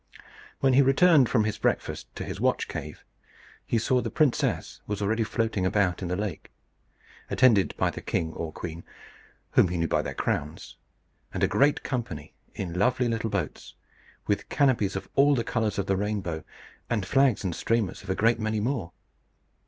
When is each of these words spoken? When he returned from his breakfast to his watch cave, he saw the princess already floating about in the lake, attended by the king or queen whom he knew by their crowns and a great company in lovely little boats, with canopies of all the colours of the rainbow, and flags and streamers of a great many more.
When 0.61 0.73
he 0.73 0.81
returned 0.81 1.29
from 1.29 1.43
his 1.43 1.59
breakfast 1.59 2.07
to 2.15 2.23
his 2.23 2.41
watch 2.41 2.67
cave, 2.67 3.05
he 3.67 3.77
saw 3.77 4.01
the 4.01 4.09
princess 4.09 4.81
already 4.89 5.23
floating 5.23 5.63
about 5.63 6.01
in 6.01 6.07
the 6.07 6.15
lake, 6.15 6.49
attended 7.29 7.77
by 7.77 7.91
the 7.91 8.01
king 8.01 8.33
or 8.33 8.51
queen 8.51 8.83
whom 9.51 9.67
he 9.67 9.77
knew 9.77 9.87
by 9.87 10.01
their 10.01 10.15
crowns 10.15 10.77
and 11.31 11.43
a 11.43 11.47
great 11.47 11.83
company 11.83 12.33
in 12.55 12.73
lovely 12.73 13.07
little 13.07 13.29
boats, 13.29 13.75
with 14.25 14.49
canopies 14.49 14.95
of 14.95 15.07
all 15.13 15.35
the 15.35 15.43
colours 15.43 15.77
of 15.77 15.85
the 15.85 15.95
rainbow, 15.95 16.43
and 16.89 17.05
flags 17.05 17.43
and 17.43 17.55
streamers 17.55 18.01
of 18.01 18.09
a 18.09 18.15
great 18.15 18.39
many 18.39 18.59
more. 18.59 18.93